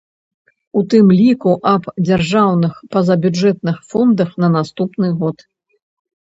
У 0.79 0.81
тым 0.93 1.11
ліку 1.19 1.51
аб 1.73 1.83
дзяржаўных 2.07 2.73
пазабюджэтных 2.95 3.77
фондах 3.93 4.29
на 4.45 4.49
наступны 4.57 5.07
год. 5.23 5.37